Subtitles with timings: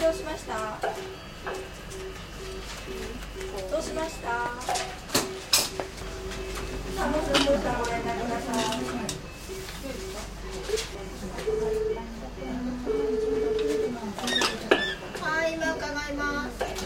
[0.00, 0.54] どうしました？
[3.70, 4.28] どうしました？
[4.30, 4.50] さ
[7.04, 7.60] あもうそろそろご
[7.90, 8.54] 連絡ください
[15.20, 16.79] はい今伺います。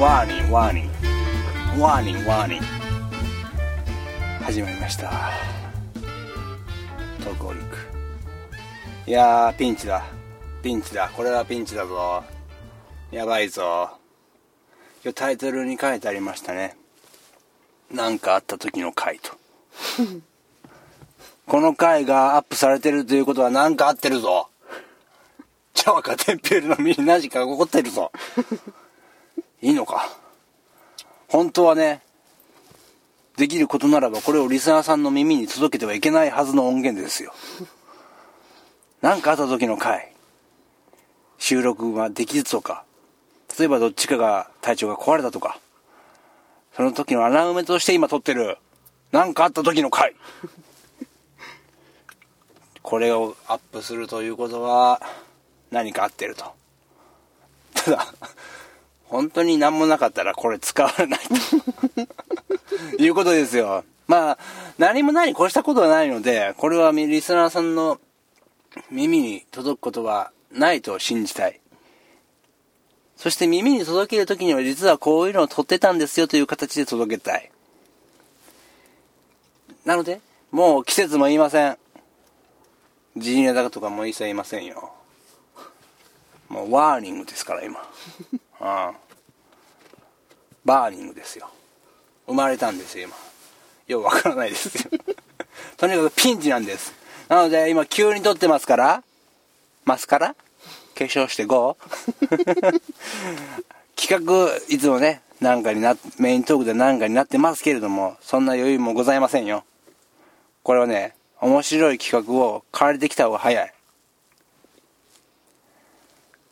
[0.00, 0.90] ワーニンワーニン。
[1.78, 2.60] ワーニンワーニン。
[4.42, 5.10] 始まりました。
[7.22, 7.76] トークオリック。
[9.06, 10.06] いやーピンチだ。
[10.62, 11.10] ピンチだ。
[11.14, 12.24] これはピンチだぞ。
[13.10, 13.90] やばいぞ。
[15.04, 16.78] 今日タイトルに書いてありましたね。
[17.92, 19.32] なんかあった時の回と。
[21.46, 24.48] この回がアップされてるということは何かあってるぞ。
[25.74, 28.10] ジャワかテンペールの身に何かが起こってるぞ
[29.62, 30.08] いいのか。
[31.28, 32.02] 本当はね
[33.36, 37.32] できることならばこれをリスナーさんの耳に届けてはいけないはずの音源ですよ。
[39.00, 40.12] 何かあった時の回
[41.38, 42.84] 収録ができずとか
[43.58, 45.58] 例えばどっちかが体調が壊れたとか
[46.76, 48.58] その時の穴埋めとして今撮ってる
[49.12, 50.14] 何かあった時の回。
[52.82, 55.00] これをアップするということは
[55.70, 56.52] 何かあってると。
[57.74, 58.06] ただ
[59.10, 61.20] 本当に何もなかったらこれ使われない
[62.96, 63.84] と いうことですよ。
[64.06, 64.38] まあ、
[64.78, 68.00] 何もないに越したことはないので、これはリスナーさんの
[68.88, 71.60] 耳に届くことはないと信じたい。
[73.16, 77.50] そして耳に届けるときには実はこういうのを撮ってたんですよという形で届けたい。
[79.84, 80.20] なので、
[80.52, 81.76] もう季節も言いません。
[83.16, 84.92] ジーネダとかも一切言いませんよ。
[86.48, 87.80] もうワーニングですから今。
[88.60, 88.94] うん。
[90.64, 91.48] バーニングですよ。
[92.26, 93.16] 生まれたんですよ今。
[93.86, 94.90] ようわからないですよ。
[95.76, 96.92] とにかくピンチなんです。
[97.28, 99.02] なので今急に撮ってますから。
[99.84, 100.34] マスカラ
[100.94, 101.76] 化粧して GO
[103.96, 109.64] 企画いつもねなんかになメイントークでなんかになってますけれどもそんな余裕もございませんよ。
[110.62, 113.72] これはね面白い企画を借りてきた方が早い。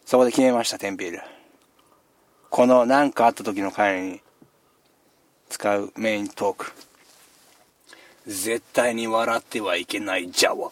[0.07, 1.23] そこで決めましたテンピール
[2.51, 4.21] この何かあった時の会に
[5.49, 6.73] 使うメイントーク。
[8.27, 10.71] 絶対に笑ってはいけないジャワ。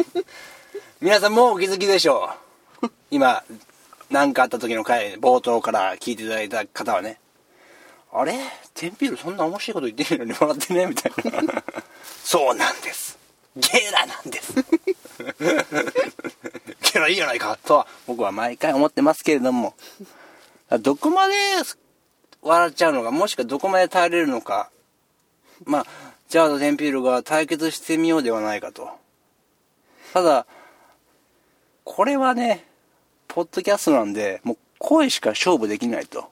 [1.00, 2.30] 皆さんもうお気づきでしょ
[2.82, 2.90] う。
[3.10, 3.42] 今
[4.10, 7.18] 何かあった時の回冒頭から聞いていただいた方はね。
[8.12, 8.34] あれ？
[8.74, 11.64] テンピールそんな面白いこと言ってるのに笑ってねみたいな。
[12.22, 13.18] そうなんです。
[13.56, 14.54] ゲラなんです。
[16.92, 19.74] ゲラいいじゃないかとは僕は毎回思ってますけれども。
[20.78, 21.34] どこまで
[22.42, 24.70] 笑っちゃうのか、もしくはどこまで耐えれるのか。
[25.64, 25.86] まあ、
[26.28, 28.90] ジャード・テンピールが対決してみようではないかと。
[30.12, 30.46] ただ、
[31.84, 32.64] これはね、
[33.28, 36.30] ポッドキャストなんで、もう声しか勝負できないと。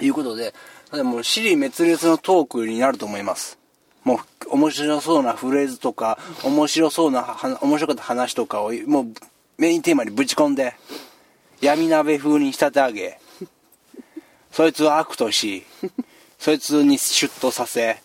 [0.00, 0.54] いうことで、
[0.90, 3.58] ただもう、尻滅裂のトークになると思います。
[4.02, 4.18] もう、
[4.50, 9.06] 面白そうなフレーズとか、面白そうな、面白かった話とかを、もう、
[9.56, 10.74] メインテーマにぶち込んで、
[11.64, 13.18] 闇鍋風に仕立て上げ、
[14.52, 15.64] そいつを悪とし、
[16.38, 18.02] そいつにシュッとさせ、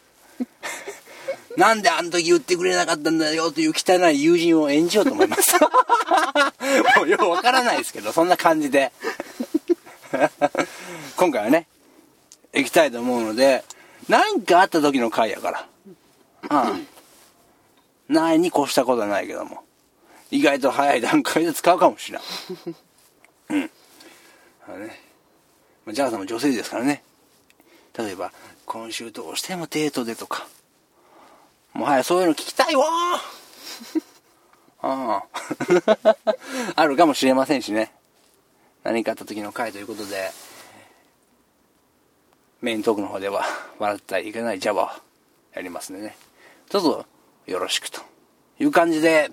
[1.58, 5.56] なんであの時言ってくれなかったんだよという汚い友人を演じようと思います。
[6.96, 8.94] もうよくわからないですけど、そんな感じで。
[11.18, 11.68] 今回はね、
[12.54, 13.66] 行きたいと思うので、
[14.08, 15.68] 何かあった時の回やか
[16.50, 16.66] ら。
[16.66, 16.88] うん。
[18.08, 19.66] ないに越したことはないけども。
[20.32, 22.22] 意外と早い段階で使うかもしれん。
[23.50, 23.70] うん。
[24.68, 25.00] あのね。
[25.86, 27.04] まあジャガさんも女性ですからね。
[27.98, 28.32] 例えば、
[28.66, 30.48] 今週どうしてもデートでとか。
[31.74, 34.02] もはやそういうの聞きたいわー
[34.82, 35.24] あ
[36.04, 36.16] あ
[36.76, 37.94] あるかもしれませんしね。
[38.84, 40.32] 何かあった時の回ということで、
[42.62, 43.46] メイントークの方では、
[43.78, 44.90] 笑ってはいけないジャワを
[45.54, 46.18] やりますんでね。
[46.70, 47.06] どうぞ
[47.46, 48.02] よろしくと
[48.60, 49.32] いう感じで、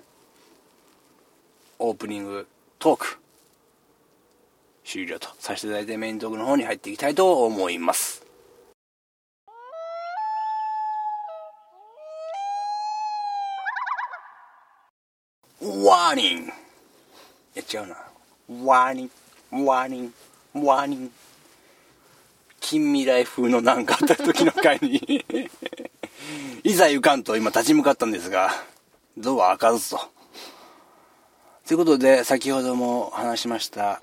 [1.79, 2.47] オープニング
[2.79, 3.17] トーク、
[4.87, 8.25] 終了とさせていただいてメイントークの方に入っていきたいと思います。
[15.59, 16.51] ワーニング
[17.55, 17.97] やっちゃうな。
[18.63, 19.11] ワーニン
[19.51, 20.13] グ、ワーニン
[20.55, 21.11] グ、ワーニング。
[22.61, 25.25] 近未来風のなんかあった時の回に
[26.63, 28.53] いざ行かんと今立ち向かったんですが、
[29.17, 29.99] ドア開かずと。
[31.67, 34.01] ということで、先ほども話しました、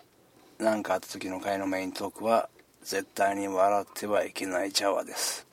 [0.59, 2.49] 何かあった時の回のメイントークは
[2.83, 5.47] 絶対に笑ってはいけないジャワです。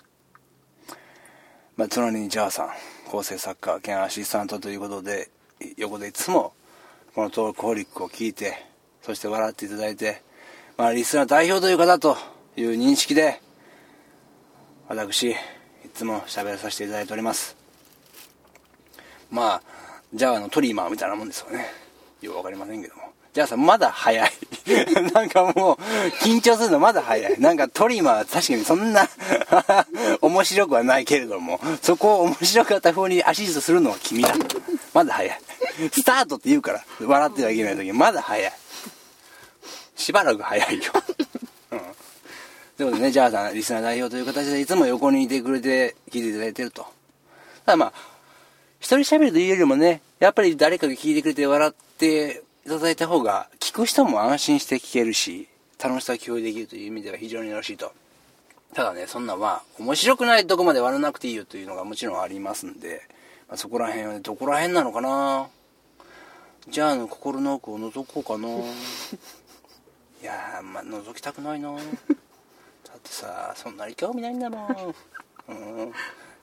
[1.77, 2.69] まあ隣にジャワさん
[3.09, 5.30] 構成作家兼アシスタントということで
[5.77, 6.53] 横でいつも
[7.15, 8.65] このトークホリックを聞いて
[9.01, 10.21] そして笑っていただいて
[10.77, 12.18] まあリスナー代表という方と
[12.56, 13.42] いう認識で
[14.88, 15.36] 私い
[15.94, 17.56] つも喋らさせていただいております。
[19.30, 19.62] まあ
[20.13, 21.65] ジャワのトリマーみたいなもんですよね。
[22.21, 23.00] よくわかりませんけど
[23.33, 24.31] じゃあさまだ早い。
[25.13, 25.78] なんかもう
[26.24, 27.39] 緊張するのまだ早い。
[27.39, 29.07] なんかトリマー確かにそんな
[30.22, 34.33] 面白くはないけれどもそこを面白かった風にアシストするのは君だ。
[34.94, 35.42] まだ早い。
[35.94, 38.54] スタートって言うから笑ってはいけない時まだ早い。
[39.95, 40.92] しばらく早いよ。
[41.72, 41.80] うん。
[41.80, 46.86] ということでね、ジャーさん、リスナー代表という形でいつも横にいてくれて、聞いていただいてると。
[47.66, 47.94] ただまあ、
[48.80, 55.48] 一人喋るというよりもね、やっぱり誰かが聞いてくれて笑っていただいた方が、聞く人も安心して聞けるし、
[55.84, 57.92] 楽しさを共有できるという意味では非常によろしいと。
[58.74, 63.02] ただね、そんなまあ、面白くないとこまで笑わなくていいよというのがもちろんありますんで、
[63.48, 65.48] まあ、そこら辺はね、どこら辺なのかな？
[66.69, 68.48] じゃあの心の奥を覗こうかな
[70.22, 74.96] いやー、まあ、覗きたくないなだってさ、そんなに興味ないんだもん。
[75.50, 75.54] う
[75.86, 75.94] ん。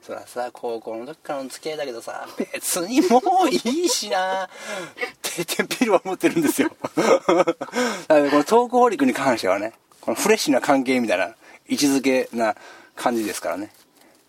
[0.03, 4.49] そらさ、高校の時からの付き合いだけどさ、別にもういいしな
[5.44, 6.70] 定点ピルは持ってるんですよ。
[6.96, 7.35] だか
[8.08, 11.35] らこのトークホリックに関してはね、このフレッシュな関係みたいな
[11.69, 12.56] 位置づけな
[12.96, 13.70] 感じですからね。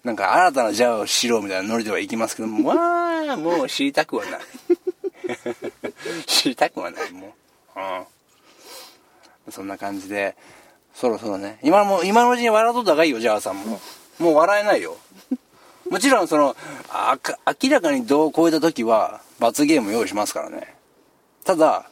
[0.03, 4.39] なんか新たなジャワを知ろうみたいなノリではいきますけども、まあ、もう知りたくはない。
[6.25, 7.35] 知りたくはない、も
[7.75, 7.79] う。
[9.47, 9.51] うん。
[9.51, 10.35] そんな感じで、
[10.93, 13.79] そろそろね、今も、今のうちに笑っとった方がいいよ、ジャワさんも。
[14.19, 14.97] もう笑えないよ。
[15.89, 16.55] もちろんその、
[17.61, 20.75] 明らかに度を超えた時は、罰ゲーム用意しますからね。
[21.49, 21.89] ただ、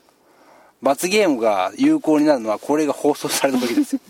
[0.83, 4.01] 罰ゲームが有効になるのは、これが放送された時ですよ。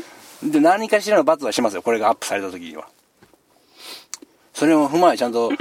[0.42, 2.88] で、何かしらの罰はしますよ、これがアップされた時には。
[4.54, 5.52] それを踏まえちゃんと、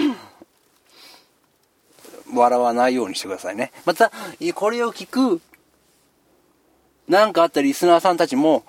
[2.33, 3.73] 笑わないようにしてくださいね。
[3.83, 4.13] また、
[4.55, 5.41] これを聞く、
[7.09, 8.63] なんかあったリスナーさんたちも、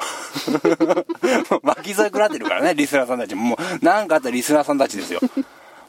[1.62, 3.44] 巻き添え食らってるからね、リスナーさんたちも。
[3.44, 5.20] もう、なんかあったリスナーさんたちですよ。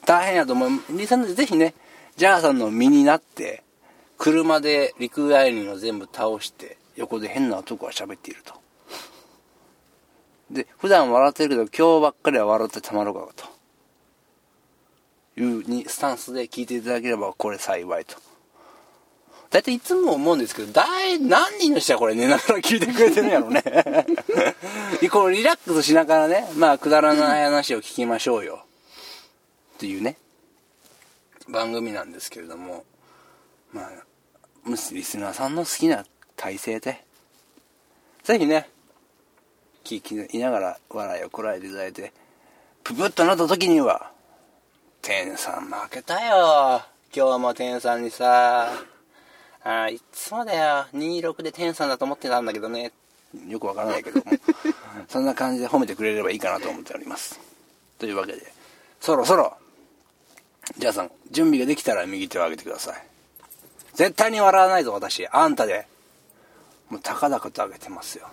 [0.06, 0.70] 大変やと思う。
[0.92, 1.74] リスナーさんたちぜひね、
[2.18, 3.65] ジャーさんの身になって、
[4.18, 8.54] 車でリクライニングを全部倒して、横で変な男が喋っていると。
[10.52, 13.46] で、普段笑ってるけど、今日ばっかりは笑ってたまるかと。
[15.38, 18.16] いうに、スタンスで聞いていただければ、これ幸いと。
[19.50, 23.64] 大体いつも思うんですけど、大、何人の人はこれ寝ながら聞いてくれてるんやろうね。
[25.12, 28.66] このリラックスしながらね、まあ、くだらない話を聞きましょうよ。
[29.76, 30.18] っていうね、
[31.48, 32.86] 番組なんですけれども、
[33.76, 36.06] まあ、もしリスナーさんの好きな
[36.38, 37.04] 体勢で、
[38.24, 38.70] ぜひね、
[39.84, 42.14] 聞きながら笑いをこらえていただいて、
[42.86, 44.14] ププッとなった時には、
[45.02, 46.84] 天さん負けたよ。
[47.14, 48.72] 今日も天さんにさ、
[49.62, 50.86] あいつもだよ。
[50.94, 52.94] 26で天さんだと思ってたんだけどね。
[53.50, 54.32] よくわからないけども。
[55.10, 57.42] そんな感じで褒めてくれればいいかなと思っております。
[58.00, 58.54] というわけで、
[59.02, 59.58] そろそろ、
[60.78, 63.15] じゃあさん、準備ができたら右手を上げてください。
[63.96, 65.28] 絶対に笑わないぞ、私。
[65.28, 65.88] あんたで。
[66.90, 68.28] もう高々と上げてますよ。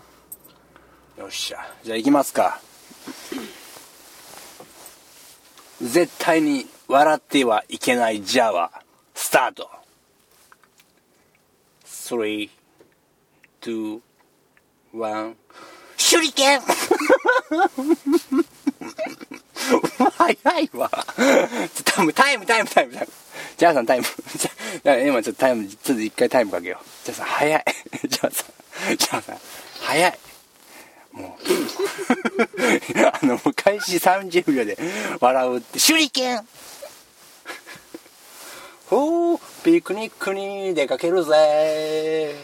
[1.16, 1.58] よっしゃ。
[1.84, 2.60] じゃあ行きますか。
[5.80, 8.70] 絶対に笑ってはいけないジャワ、
[9.14, 9.70] スタート。
[11.87, 12.50] 3、
[13.60, 14.00] 2、
[14.92, 15.32] 1、
[15.96, 16.60] 手裏剣
[20.18, 20.90] 早いわ。
[21.84, 23.12] タイム、タイム、タイム、タイム、タイム。
[23.62, 24.07] ジャーさんタイム。
[24.83, 27.07] じゃ今ちょっとタイム、ちょっと一回タイムかけよう。
[27.07, 27.64] ジャーさん早い。
[28.09, 28.45] ジャーさ
[28.90, 29.38] ん、ジャーさん
[29.81, 30.19] 早い。
[31.12, 31.38] も
[32.99, 34.76] う、 あの、もう開始30秒で
[35.21, 36.49] 笑うって、手裏剣
[38.90, 42.35] ほう、ピクニックに出かけるぜ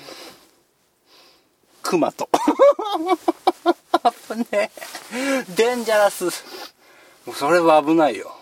[1.83, 2.29] クマと。
[4.31, 4.71] 危ねえ。
[5.49, 6.27] デンジャラス。
[7.27, 8.38] もうそれは危ないよ。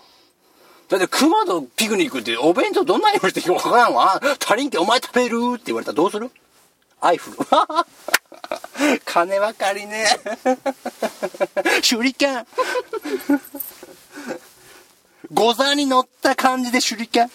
[0.89, 4.21] だってクマとピクニックってお弁当どんなにしてわからんわ。
[4.39, 6.31] 足りんけお前食べるって言われたらどうする？
[7.01, 7.37] アイフル。
[9.05, 10.07] 金ばかりね。
[11.87, 12.47] 手裏剣。
[15.33, 17.31] ゴザに乗った感じで手裏剣。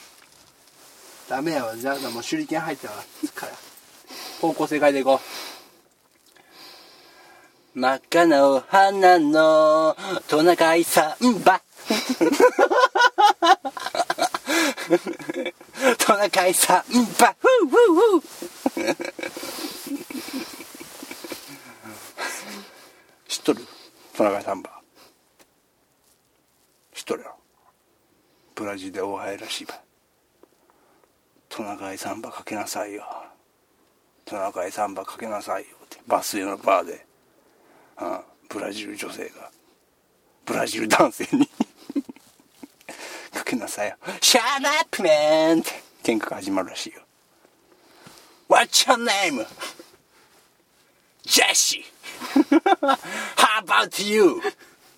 [1.29, 1.77] ダメやわ。
[1.77, 2.95] じゃあもう手裏剣入ったわ。
[3.35, 3.53] から。
[4.41, 5.21] 方向性変えていこ
[7.77, 7.79] う。
[7.79, 9.97] 真っ赤なお花の
[10.29, 11.61] トナカイサンバ。
[15.99, 18.95] トナカイさんばフーフーフー
[23.27, 23.67] 知っとる？
[24.17, 24.71] トナカイさんば。
[26.95, 27.35] 知っとるよ。
[28.55, 29.81] ブラジルで大流行らしいば。
[31.49, 33.05] トナカイサンバかけなさいよ。
[34.25, 35.69] トナカイサンバかけなさいよ。
[35.85, 37.05] ってバスへのバーで、
[38.01, 39.51] うん、ブラジル女性が。
[40.45, 41.49] ブラジル男性に。
[43.53, 47.03] かけなさよ「シャーラップメン!」って喧嘩が始まるらしいよ。
[48.49, 49.47] What's your name?
[51.25, 51.85] Jesse.
[53.37, 54.41] How about you?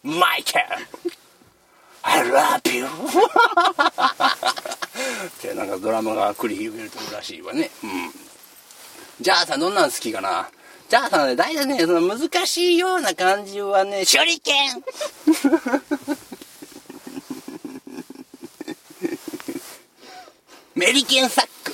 [0.03, 0.87] Michael?
[2.03, 2.87] I love you.
[2.87, 2.89] っ
[5.41, 7.71] てなんかドラマが繰り広げるとるらしいわね。
[7.83, 8.13] うん。
[9.21, 10.49] じゃあさどんなん好きかな？
[10.89, 14.85] じゃあさね大体ねその難しいような感じはね手裏剣。
[20.75, 21.73] メリケンサック。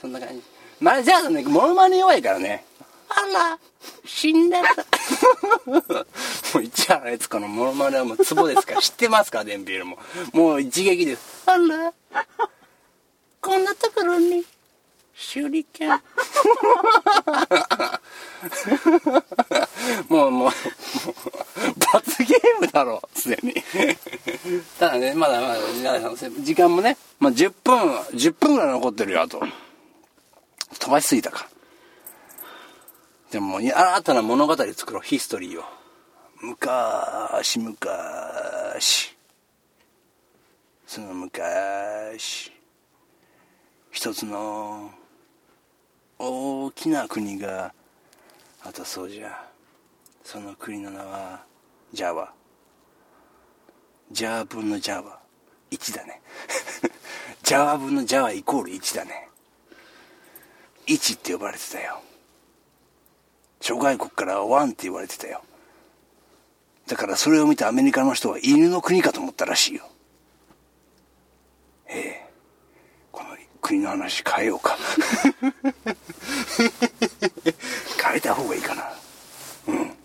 [0.00, 0.42] そんな感じ。
[0.80, 2.64] まあじゃあねモノマネ弱いからね。
[3.08, 3.58] あら
[4.04, 4.62] 死んだ
[5.66, 8.80] もう市原悦子のモノマネはもうツボですから。
[8.80, 9.98] 知ってますかデンピールも。
[10.32, 11.44] もう一撃です。
[11.46, 11.92] あら
[13.40, 14.44] こんなところに。
[15.22, 15.88] 手裏剣。
[20.08, 20.52] もうもうもう
[21.92, 23.54] 罰ゲームだろすでに。
[24.78, 25.56] ただねまだまだ
[26.40, 29.40] 時間もね、まあ、10分10分ぐらい残ってるよあと。
[30.78, 31.48] 飛ばしすぎたか
[33.30, 35.64] でも新たな物語作ろうヒストリーを。
[36.40, 39.16] 昔昔。
[40.86, 42.52] その昔。
[43.92, 44.90] 一つの
[46.24, 47.74] 大きな国が
[48.62, 49.44] あったそうじゃ。
[50.22, 51.44] その国の名は
[51.92, 52.32] ジャワ。
[54.12, 55.18] ジャワ分のジャワ。
[55.72, 56.22] 1だね。
[57.42, 59.30] ジャワ分のジャワイコール1だね。
[60.86, 62.00] 1って呼ばれてたよ。
[63.60, 65.42] 諸外国からワンって言われてたよ。
[66.86, 69.90] だからそれを見たアメリカの人は犬の国かと思ったらしいよ。
[71.88, 72.21] ええ。
[73.72, 74.76] 国の話変えようか
[78.04, 78.92] 変えた方がいいかな。
[79.68, 79.96] うん。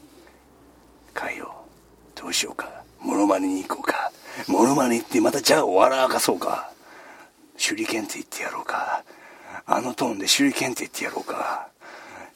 [1.19, 1.53] 変えよ
[2.15, 2.19] う。
[2.19, 2.69] どうしようか。
[2.99, 4.11] モノマネに行こうか。
[4.47, 6.71] モノマネってまたじゃあ笑かそうか。
[7.57, 9.03] 手裏剣って言ってやろうか。
[9.65, 11.67] あのトーンで手裏剣って言ってやろうか。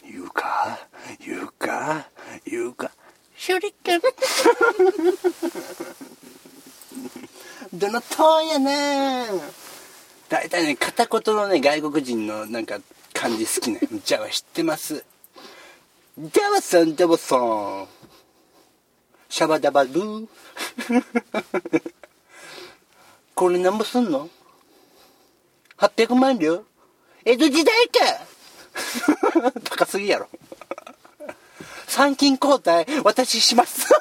[0.03, 0.79] 言うか？
[1.25, 2.09] 言うか？
[2.45, 2.91] 言うか？
[3.39, 4.01] 手裏剣。
[7.73, 9.60] どのトーンやね
[10.31, 12.79] 大体ね片言のね外国人のなんか
[13.13, 15.03] 感じ好きねじゃあ知ってます？
[16.17, 17.85] ジャワさんジャワさん
[19.27, 20.27] シャバダバルー
[23.35, 24.29] これ何もすんの
[25.77, 26.63] ?800 万両
[27.25, 27.99] 江戸時代か
[29.69, 30.29] 高すぎやろ。
[31.87, 33.89] 参勤交代、私します。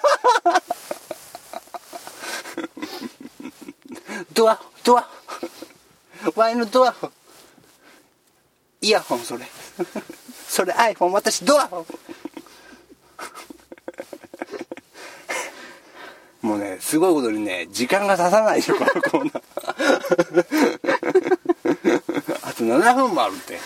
[4.32, 5.19] ドア、ドア。
[6.34, 7.10] ワイのドアホン。
[8.82, 9.44] イヤホン、それ。
[10.48, 11.86] それ iPhone、私ドアホン。
[16.46, 19.42] もうね、すごいことにね、時間が経たないよ、このコーナー。
[22.48, 23.60] あと7分もあるって。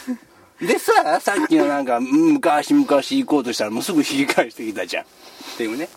[0.60, 5.04] でさ、さっきのなんか、昔々行こうとしたらもうすぐ引き返してきたじゃん。
[5.04, 5.06] っ
[5.56, 5.88] ていうね。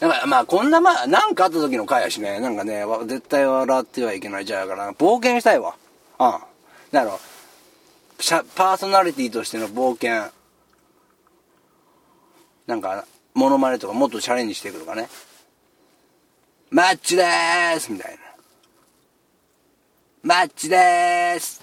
[0.00, 5.74] だからまあこんなまあ、なんかあった時の回やしね、なんかね、絶対笑ってはいけないじゃあから、冒険したいわ。
[6.18, 6.38] うん。
[6.90, 7.18] だろ
[8.56, 10.32] パーソナリティとしての冒険。
[12.66, 15.08] なんか、モノマネとかもっとチャレンジしていくとかね。
[16.70, 18.18] マッチでーすみたいな。
[20.22, 21.62] マッチでーす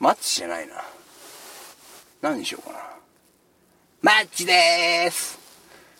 [0.00, 0.74] マッチじゃないな。
[2.22, 2.91] 何にしようかな。
[4.02, 5.38] マッチでーす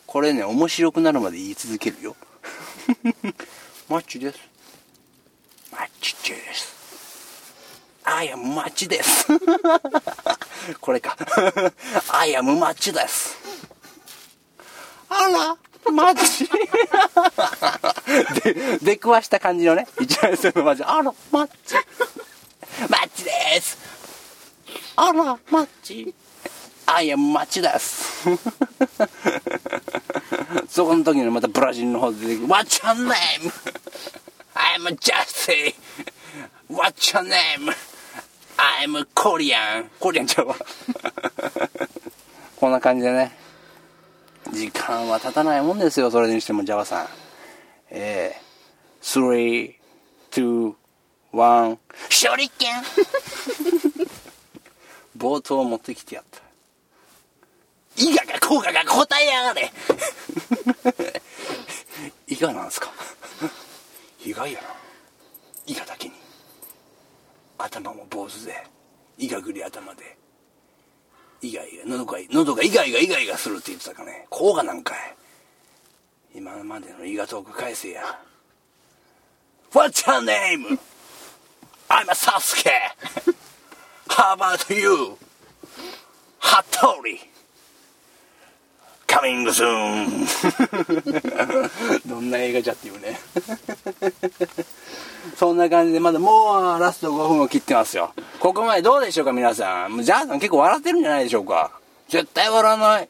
[0.05, 2.17] これね、面白くなるまで言い続けるよ。
[3.87, 4.39] マッチです。
[5.71, 6.73] マッチです。
[8.03, 9.25] I am マッチです。
[10.81, 11.15] これか。
[12.11, 13.37] I am マッチです。
[15.07, 15.57] あら
[15.89, 16.45] マジ
[18.43, 20.83] で、出くわした感じのね、一年生のマジ。
[20.83, 21.75] あら、マッチ。
[22.89, 23.31] マッチで
[23.61, 23.77] す。
[24.97, 26.13] あら、マッチ。
[26.95, 28.29] あいや、マッチです。
[30.69, 33.51] そこの時にまたブラジルの方で出てきて、What's your name?
[34.53, 35.75] I'm Jesse.
[36.69, 37.73] What's your name?
[38.57, 39.89] I'm Korean.
[39.99, 40.55] コリアンちゃうわ。
[42.59, 43.35] こんな感じでね。
[44.51, 47.07] 時間は経たないもんですよ、それにしても、ジャワさん。
[47.89, 48.39] え
[49.01, 49.75] ー、3、
[50.31, 50.73] 2、
[51.33, 51.77] 1、
[52.09, 52.83] 手裏剣
[55.17, 56.42] 冒頭持ってきてやった。
[57.95, 59.71] 伊賀が甲賀が答えやがれ。
[62.27, 62.91] 伊賀なんすか？
[64.25, 64.67] 意外やな。
[65.65, 66.15] 伊賀だけに。
[67.57, 68.55] 頭も坊主で
[69.17, 70.17] 伊賀ぐり頭で。
[71.41, 74.25] イガイガ喉が喉がイガイガイガイガするって言ってたかね。
[74.29, 74.97] 甲賀なんかい。
[76.35, 78.19] 今までの伊賀トーク返せや。
[79.71, 80.79] What's your name?
[81.89, 82.71] I'm a Sasuke.
[84.07, 85.17] How about you?
[86.39, 87.19] ハトリ
[89.13, 90.25] Coming soon.
[92.09, 93.19] どんな映画じゃっていうね。
[95.37, 98.11] そんな感じでまだもうラスト5分を切ってますよ。
[98.39, 100.01] ここまでどうでしょうか皆さん。
[100.01, 101.71] ジャーさん結構笑ってるんじゃないでしょうか。
[102.09, 103.09] 絶対笑わない。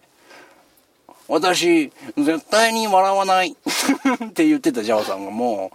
[1.29, 3.55] 私絶対に笑わない。
[3.55, 5.71] って言ってたジャーさんがも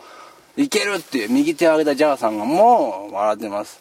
[0.57, 3.81] ういけるって右手を上げたジャーさんがもう笑ってます。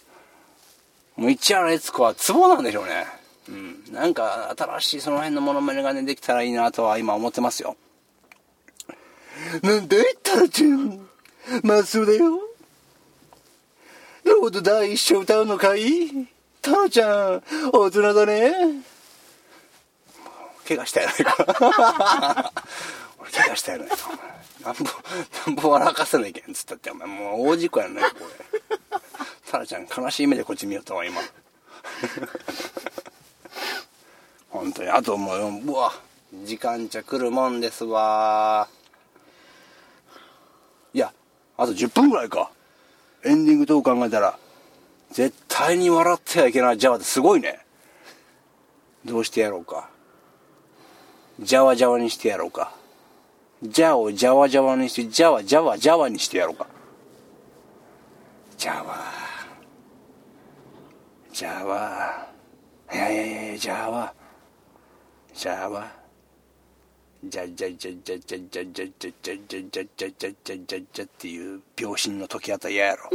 [1.18, 3.06] もう市原悦子はツボなんでしょうね。
[3.50, 3.84] うん。
[3.94, 7.76] なんか新しいその辺のモノマネがねできたらいいなとは今思ってますよ。
[9.62, 11.08] なんでタラちゃん
[11.64, 12.40] まっすぐだよ。
[14.24, 16.28] ロード第一章歌うのかい？
[16.62, 18.54] タラちゃん大人だね。
[20.68, 22.52] 怪我したやないか。
[23.20, 23.96] 俺怪我したやないか。
[24.66, 24.84] なんぼ
[25.46, 29.00] なんぼ笑かせないけんつったってお前もう大事故やないかこれ。
[29.50, 31.22] タラちゃん悲しい目でこっち見よったわ今。
[34.50, 34.90] 本当に。
[34.90, 35.92] あともううわ
[36.44, 38.68] 時間じゃ来るもんですわ。
[40.94, 41.14] いや
[41.58, 42.52] あと10分ぐらいか。
[43.24, 44.38] エンディングトーク考えたら
[45.12, 46.78] 絶対に笑ってはいけない。
[46.78, 47.60] ジャワってすごいね。
[49.06, 49.90] どうしてやろうか。
[51.40, 52.74] ジャワジャワにしてやろうか。
[53.64, 56.68] ジャをジャワジャワにしてジャワジャワジャワにしてやろうか。
[58.58, 58.96] ジャワ。
[61.32, 62.28] ジャワ。
[62.94, 64.14] いやいやいやジャワ。
[65.38, 65.88] ジャワ
[67.24, 73.12] じゃじゃじゃじゃじゃじゃじゃじゃじゃじゃじゃじゃじゃじゃじゃじゃっていう秒針の解き方嫌やろ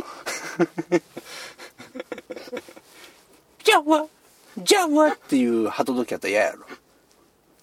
[3.64, 4.06] ジャワ
[4.56, 6.64] ジャワっていう鳩解き方嫌やろ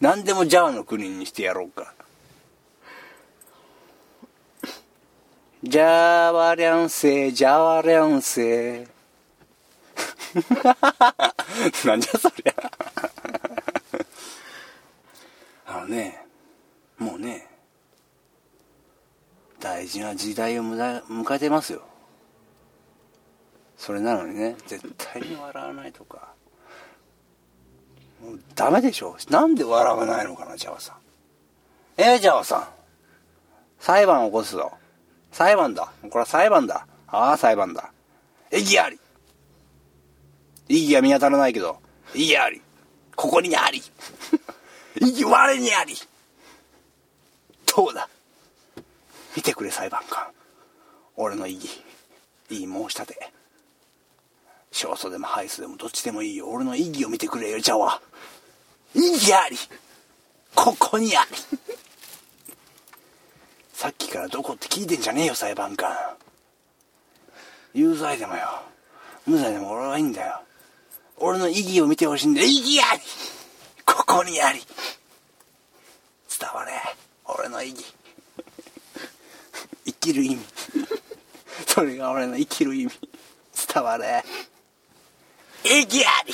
[0.01, 1.93] 何でもジャワの国にしてやろうか
[5.63, 13.08] ジャワリャンセジャワリャンセーなんじゃそりゃ
[15.89, 16.25] ね
[16.97, 17.47] もうね
[19.59, 21.81] 大事な時代を迎えてますよ。
[23.77, 26.29] それなのにね絶対に笑わないとか。
[28.21, 29.17] もうダメでしょ。
[29.29, 30.95] なんで笑わないのかなジャワさん。
[31.97, 32.67] えー、ジャワさん。
[33.79, 34.71] 裁判を起こすぞ。
[35.31, 35.91] 裁判だ。
[36.03, 36.87] これは裁判だ。
[37.07, 37.91] ああ裁判だ。
[38.53, 38.99] 意義あり。
[40.69, 41.79] 意義が見当たらないけど
[42.13, 42.61] 意義あり。
[43.15, 43.81] ここにあり。
[44.97, 45.95] 意義我にあり。
[47.75, 48.09] どうだ？
[49.35, 50.27] 見てくれ裁判官。
[51.15, 51.83] 俺の意義。
[52.49, 53.31] いい申し立て。
[54.71, 56.49] 勝訴でも敗訴でもどっちでもいいよ。
[56.49, 58.01] 俺の意義を見てくれよじゃあ。
[58.95, 59.57] 意義あり。
[60.55, 61.37] ここにあり。
[63.73, 65.95] さっきからどこって聞いてんじゃねえよ裁判官。
[67.73, 68.61] 有罪でもよ。
[69.27, 70.41] 無罪でも俺はいいんだよ。
[71.17, 73.01] 俺の意義を見てほしいんだ意義あり。
[73.85, 74.59] ここにあり
[76.39, 76.71] 伝われ
[77.25, 77.93] 俺の意義。
[79.85, 80.45] 生きる意味。
[81.67, 82.99] それが俺の生きる意味。
[83.73, 84.23] 伝われ。
[85.63, 86.33] 意義あり。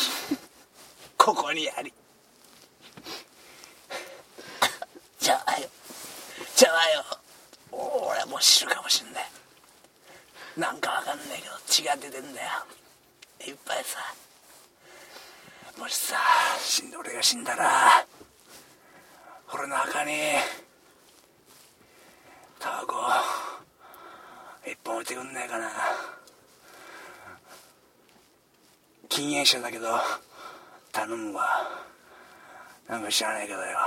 [1.17, 1.93] ここにあり。
[5.19, 5.67] じゃあよ。
[6.55, 7.03] じゃあよ。
[7.71, 9.23] 俺もう知るかもしんない。
[10.57, 12.49] なんかわかんないけど血が出てんだよ。
[13.47, 13.99] いっぱいさ。
[15.77, 16.15] もしさ
[16.61, 18.05] 死んで俺が死んだら
[19.53, 20.11] 俺の墓に
[22.65, 22.95] タバコ
[24.67, 25.69] 一本置いてくんないかな。
[29.07, 29.87] 禁煙者だけど
[30.91, 31.45] 頼むわ。
[32.89, 33.77] なんか知らないけどよ。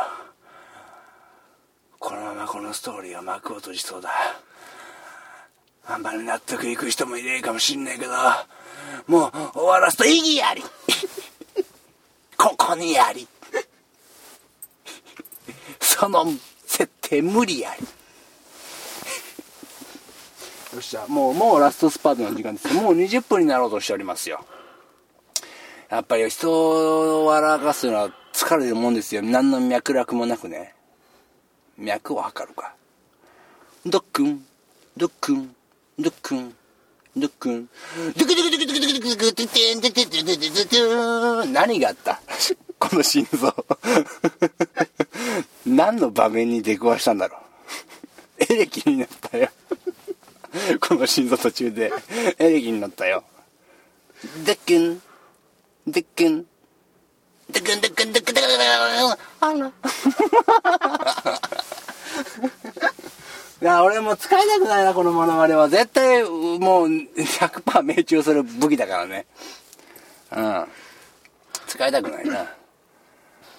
[1.98, 4.10] このままこのストーリーは幕を閉じそうだ。
[5.84, 8.12] あんまり納得いく人もいねえかもしんないけど
[9.08, 10.62] もう終わらすと意義あり。
[12.38, 13.26] ここにあり。
[15.80, 16.26] その
[16.64, 17.97] 設定無理やり。
[20.72, 24.44] よっしゃもうもうラストスパートの時間ですもう20分になろうとしておりますよ。
[25.88, 29.22] やっぱり人を笑かすのは疲れるもんですよ。
[29.22, 30.74] 何の脈絡もなくね。
[31.78, 32.74] 脈を測るか。
[33.86, 34.44] ドックン。
[34.96, 35.54] ドックン。
[35.98, 36.54] ドックン。
[37.16, 37.68] ドックン。
[37.96, 42.20] ドクドクドクドゥクドクドクドクドゥクドクドクドクドゥク何があった
[42.78, 43.54] この心臓
[45.66, 47.38] 何の場面に出くわしたんだろ
[48.40, 49.48] うエレキになったよ
[50.80, 51.92] この心臓途中で。
[52.38, 53.24] エレキになったよ。
[54.44, 55.02] でっくん。
[55.86, 56.46] でっくん。
[57.50, 58.58] でっくんでっくんでっくんでっくん
[59.40, 59.72] あら
[63.60, 69.26] いや俺も使いたくないなこのモノマネは絶対もう100%命中する武器だからね
[70.36, 70.66] うん
[71.66, 72.46] 使いたくないな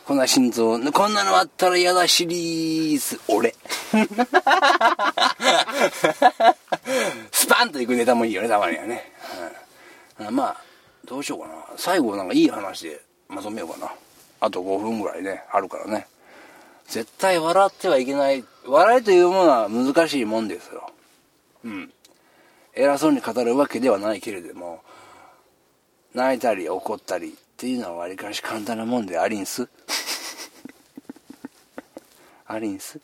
[0.10, 3.22] こんな心臓こんなのあったら嫌だシリーズ。
[3.28, 3.54] 俺。
[7.32, 9.14] スパンといくネタもいいよねたまにはね、
[10.18, 10.58] うん、まあ
[11.06, 11.54] どうしようかな。
[11.78, 13.94] 最後なんかいい話でまとめようかな。
[14.40, 16.08] あと5分ぐらいねあるからね。
[16.88, 18.44] 絶対笑ってはいけない。
[18.66, 20.90] 笑いというものは難しいもんですよ。
[21.66, 21.94] うん。
[22.74, 24.82] 偉そうに語るわけではないけれども
[26.16, 29.68] 泣いたり怒ったりっていうのはわりかし簡単なもんでありんす。
[32.48, 32.98] ありんす？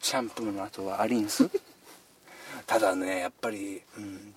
[0.00, 1.46] シャンプーの後はありんす？
[2.66, 4.34] ただねやっぱり、うん、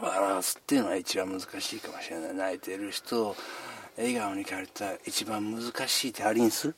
[0.00, 2.34] 笑わすっていうのは一番難しいかもしれない。
[2.34, 3.36] 泣いてる人を
[3.96, 6.72] 笑顔に変えた一番難しいってありんす？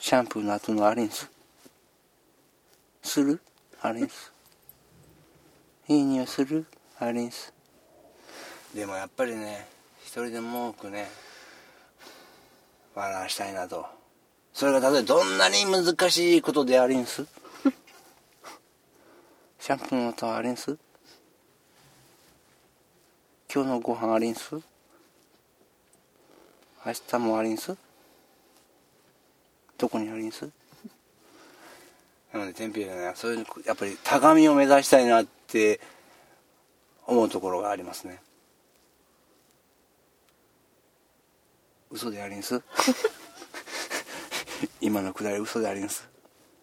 [0.00, 1.30] シャンプーの後のアリンス
[3.04, 3.40] する？
[3.82, 4.32] アリンス
[5.86, 6.66] いい匂いする？
[6.98, 7.52] アリンス
[8.74, 9.66] でもやっぱりね
[10.04, 11.08] 一人でも多くね
[12.94, 13.86] 笑わしたいなと。
[14.52, 17.24] それが例えばどんなに難しいことでありんす？
[19.58, 20.76] シャンプーの後ありんす？
[23.52, 24.54] 今日のご飯ありんす？
[26.84, 27.74] 明日もありんす？
[29.78, 30.50] どこにありんす？
[32.32, 35.80] なので天平ねそういうやっぱり高みを目指したいなって
[37.06, 38.20] 思うところがありますね。
[41.92, 42.62] 嘘でありんす。
[44.80, 46.08] 今のくだり嘘でありんす。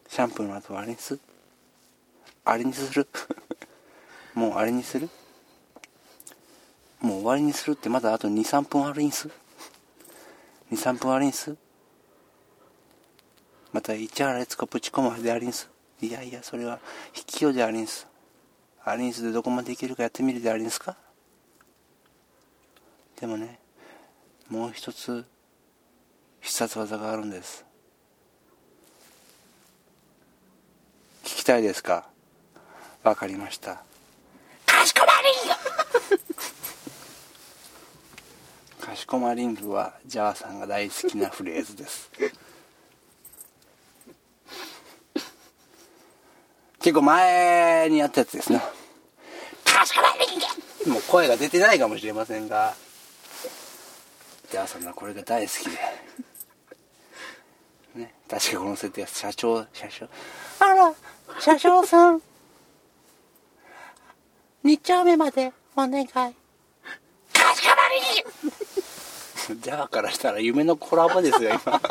[0.07, 1.19] シャンプーの後はありんす。
[2.43, 3.07] あれにする。
[4.33, 5.07] もうあれにする。
[6.99, 9.29] もう終わりにするってまだあと23分あるんす。
[10.71, 11.55] 23分あるんす。
[13.71, 15.69] また市原悦子プチコマでありんす。
[16.01, 16.79] いやいやそれは
[17.15, 18.07] 引きようでありんす。
[18.83, 20.97] アリンスでどこまでいけるかやってみるでありんすか。
[23.19, 23.59] でもね
[24.49, 25.25] もう一つ
[26.41, 27.65] 必殺技があるんです。
[31.23, 32.07] 聞きたいですか？
[33.03, 33.83] わかりました。
[34.65, 35.33] かしこまりん
[38.79, 42.09] ぐ かしこまりんぐはジャーさんが大好きなフレーズです。
[46.81, 48.61] 結構前にやったやつですね。
[49.65, 50.39] かしこまりん
[50.85, 52.73] ぐもう声が出てないかもしれませんが
[54.51, 55.77] ジャーさんはこれが大好きで。
[58.01, 60.09] ね確かこの設定は社長社長。
[60.59, 60.93] あら
[61.39, 62.21] 車掌さん。
[64.65, 66.05] 2丁目までお願い。
[66.05, 66.31] か
[67.55, 71.81] しこまりジャーからしたら夢のコラボですよ今。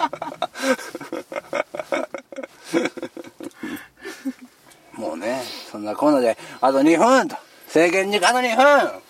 [5.08, 7.36] もうねそんなこんなであと2分と。
[7.68, 9.07] 制限時間あと2分。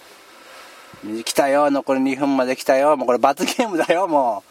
[1.04, 2.96] 来たよ残り2分まで来たよ。
[2.96, 4.42] もうこれ罰ゲームだよも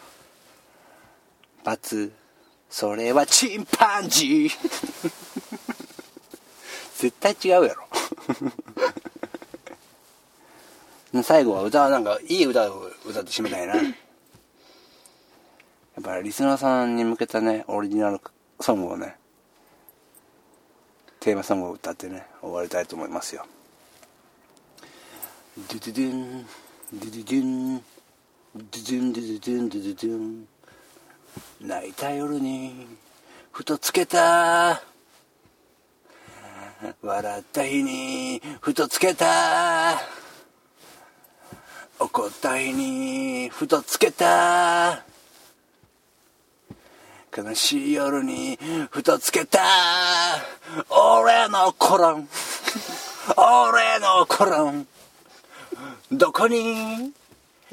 [1.62, 1.64] う。
[1.64, 2.10] 罰。
[2.70, 4.50] それはチンパンジー。
[6.96, 7.86] 絶対違うやろ。
[11.22, 13.74] 最後は歌はなんかいい歌を歌って締めたいな。
[13.76, 13.82] や
[16.00, 18.20] っぱりリスナーさんに向けたねオリジナル
[18.60, 19.16] ソングをね
[21.20, 23.44] テーマソングを歌ってね終わりたいと思いますよ。
[25.58, 26.46] ドゥドゥドゥン
[26.92, 27.82] ドゥドゥドゥン
[28.54, 30.48] ドゥドゥンドゥドゥドゥンドゥドゥドゥン
[31.68, 32.86] 泣いた夜に
[33.50, 34.80] ふとつけた。
[37.02, 40.00] 笑った日にふとつけた。
[41.98, 45.02] 怒った日にふとつけた。
[47.36, 48.56] 悲しい夜に
[48.92, 49.58] ふとつけた。
[50.88, 52.28] 俺のコロン。
[53.36, 54.86] 俺のコロン。
[56.10, 57.12] どこに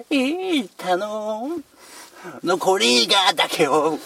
[0.09, 1.49] 行ったの？
[2.43, 3.97] 残りがだけを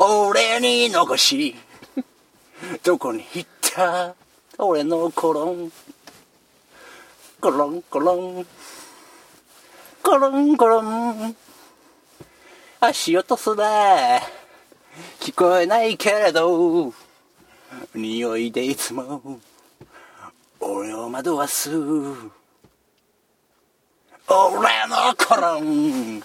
[0.00, 1.54] 俺に残し
[2.82, 4.14] どこに行った？
[4.58, 5.72] 俺のコロン。
[7.40, 8.46] コロンコロン。
[10.02, 11.36] コロンコロン。
[12.80, 14.20] 足音すら
[15.20, 16.92] 聞こえないけれど
[17.94, 19.40] 匂いでいつも。
[20.58, 21.70] 俺を惑わす。
[24.28, 26.20] 俺のコロン。
[26.20, 26.22] 明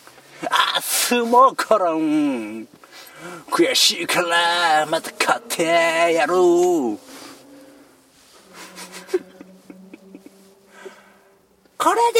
[1.10, 2.68] 日もコロン。
[3.50, 5.64] 悔しいからまた勝って
[6.14, 6.34] やる。
[11.78, 12.20] これで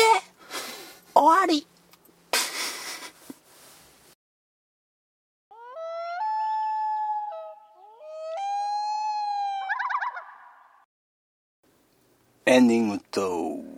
[1.14, 1.68] 終わり。
[12.46, 13.77] エンディングトーク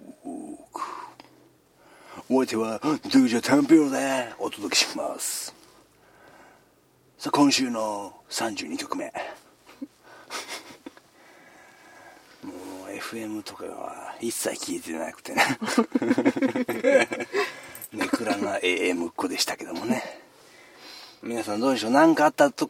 [2.31, 5.51] お相手はドゥジャタンピオでお届けします。
[7.17, 9.05] さあ今週の32曲目。
[12.43, 12.53] も
[12.87, 15.41] う FM とかは一切聞いてなくてね。
[17.93, 20.03] ネクラな AM っ子でしたけどもね。
[21.23, 21.89] 皆さんどうでしょう？
[21.89, 22.69] 何かあったと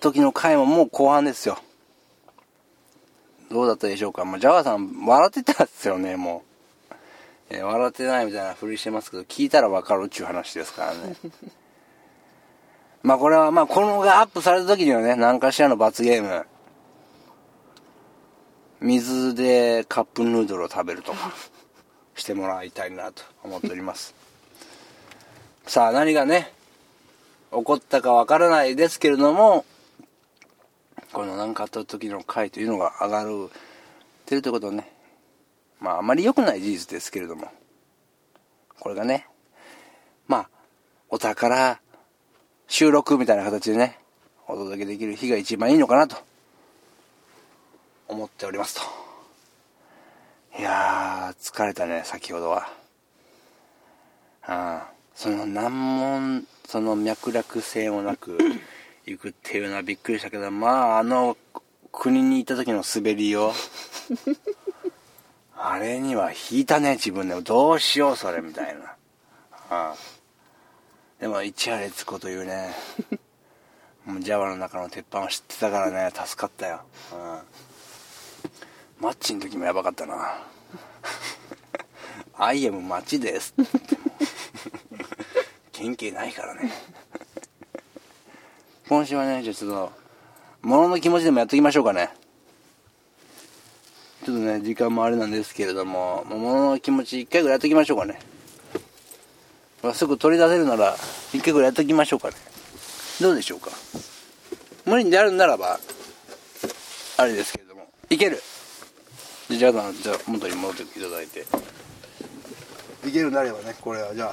[0.00, 1.58] 時の回ももう後半ですよ。
[3.50, 4.26] どうだったでしょうか？
[4.26, 6.47] まあ、ジャガーさん笑ってたんですよねもう、
[7.50, 11.16] えー、笑ってないみたいなふりしてますけど聞いたら分かるっちゅう話ですからね。
[13.02, 16.46] まあこれはまあこのがアップされた時にはね何かしらの罰ゲーム。
[18.80, 21.32] 水でカップヌードルを食べるとか
[22.14, 24.14] してもらいたいなと思っております。
[25.66, 26.52] さあ何がね
[27.50, 29.64] 起こったかわからないですけれども
[31.12, 33.50] この何かあった時の回というのが上がる
[34.26, 34.92] てるということはね
[35.80, 37.50] まああまり良くない事実ですけれども。
[38.80, 39.26] これがね
[40.26, 40.50] まあ
[41.08, 41.80] お宝
[42.68, 43.98] 収録みたいな形でね
[44.46, 46.16] お届けできる日が一番いいのかなと。
[48.08, 48.82] 思っておりますと。
[50.58, 52.68] いやー疲れたね先ほどは。
[54.42, 58.38] ああその難問その脈絡性もなく
[59.04, 61.36] 行くっていうのはびっくりしたけどまああの
[61.92, 63.52] 国に行った時の滑りを
[65.60, 67.42] あれには引いたね自分でも。
[67.42, 68.96] どうしようそれみたいな、あ
[69.70, 69.96] あ
[71.20, 72.70] でも一夜列子というね
[74.06, 80.40] もうジャワの中の鉄板を知ってたからね助かったよ、うん、マッチの時もやばかったな
[82.38, 84.08] 「アイエムマッチです」って言っても
[85.74, 86.72] 原型ないからね。
[88.88, 89.92] 今週はね、じゃあちょっと、
[90.62, 92.08] 物の気持ちでもやっておきましょうかね。
[94.28, 98.18] ちょっとね、時間もあれなんですけれども、物の気持ち一回ぐらいやっておきましょうかね。
[99.94, 100.94] すぐ取り出せるなら、
[101.32, 102.34] 一回ぐらいやっておきましょうかね。
[103.22, 103.70] どうでしょうか。
[104.84, 105.80] 無理であるならば、
[107.16, 108.42] あれですけれども、いける
[109.48, 111.46] じゃあ、じゃあ、元に戻っていただいて。
[113.08, 114.26] いけるなればね、これは、じゃ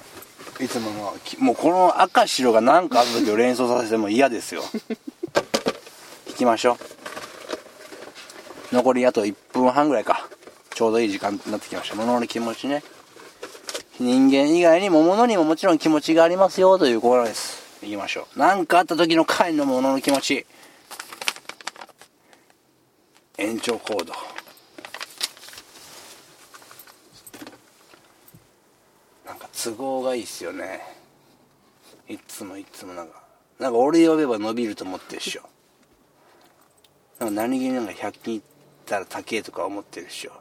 [0.60, 4.62] あ、いつものもうこの赤白が何かあった時を連想させても嫌ですよ
[6.28, 6.95] 引きましょう
[8.76, 10.28] 残りあと1分半ぐらいか。
[10.74, 11.96] ちょうどいい時間になってきました。
[11.96, 12.84] 物の気持ちね。
[14.02, 17.64] 人間以外にも物にももちろん気持ちがありますよということです。
[17.82, 18.40] いきましょう。
[18.40, 20.46] 何かあった時の会の物の気持ち。
[23.38, 24.14] 延長コード。
[29.26, 30.82] なんか都合がいいっすよね。
[32.10, 33.24] いつもいつもなんか。
[33.58, 35.44] なんか俺呼べば伸びると思ってるっしょ。
[37.20, 38.46] なんか何気になんか100均行っ
[38.86, 40.32] たら高えとか思ってるっしょ。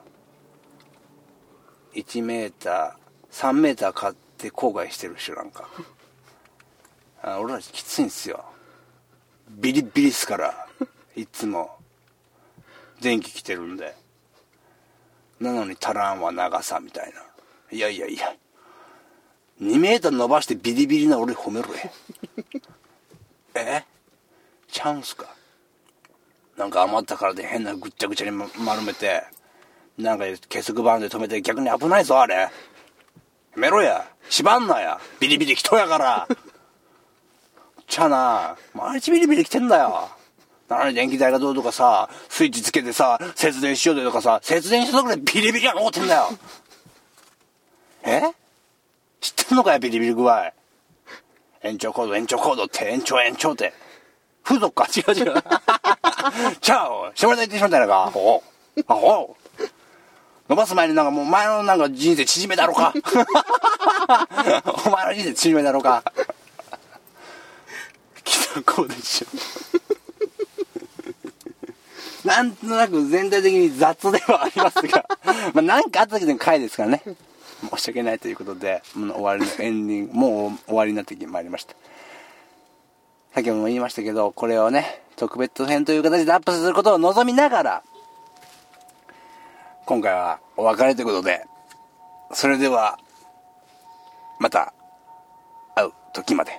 [1.95, 5.69] 1メーター3メーター買って後悔してるっしょなんか。
[7.23, 8.45] あ俺らきついんすよ。
[9.49, 10.67] ビリビリっすから
[11.17, 11.71] いつも。
[13.01, 13.95] 電気来てるんで。
[15.41, 17.23] なのに足らんは長さみたいな。
[17.71, 18.35] いやいやいや。
[19.61, 21.69] 2メーター伸ばしてビリビリな俺褒めろ
[23.55, 23.61] え？
[23.61, 23.85] え
[24.69, 25.35] チャンスか？
[26.65, 28.31] なんか余ったからで変なぐっちゃぐちゃに
[28.65, 29.23] 丸めて
[29.99, 32.35] なんか結束バンドで止めて逆に危ないぞあれ。
[32.35, 32.51] や
[33.55, 34.11] めろや。
[34.31, 34.99] 縛んなや。
[35.21, 36.27] ビリビリ人やから。
[37.87, 38.57] ちゃな。
[38.73, 40.09] 毎日ビリビリ来てんだよ。
[40.71, 46.31] なのに電気代がどうとかさスイッチつけてさ節電しようとかさ節電したところでビリビリが残ってんだよ。
[48.05, 48.23] え？
[49.21, 50.51] 知ってんのかよ、ビリビリ具合。
[51.63, 53.75] 延長コード、延長コードって、延長延長って。
[54.43, 54.87] 風俗か？
[54.87, 55.35] 違う違う。
[56.61, 58.05] ちゃう下ネタ言ってしまったやなか。
[58.05, 58.43] アホ。
[58.87, 59.37] アホ。
[60.49, 62.93] 伸ばす前になんかもう前のなんか人生縮めだろうか。
[64.87, 66.05] お前の人生縮めだろうか。
[68.23, 69.27] 来たこうでしょ。
[72.27, 75.07] なんとなく全体的に雑ではありますが、
[75.53, 77.03] まあなんかあった時の回ですからね。
[77.71, 81.75] 申し訳ないということで、もう終わりのエンディング、もう終わりになってまいりました。
[83.35, 87.83] 先ほども言いましたけど、これをね、特別編という形でアップすることを望みながら、
[89.87, 91.45] 今回はお別れということで、
[92.33, 92.97] それでは、
[94.39, 94.73] また
[95.75, 96.53] 会う時まで。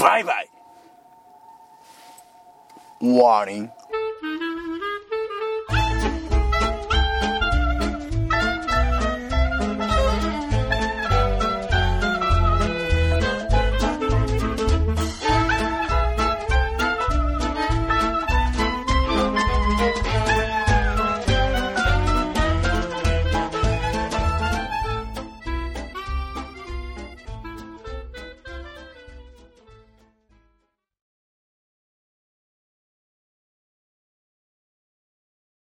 [0.00, 0.50] バイバイ。
[3.02, 3.77] Warning.